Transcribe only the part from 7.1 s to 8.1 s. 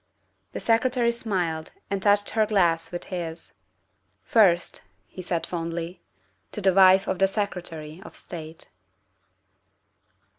the Secre tary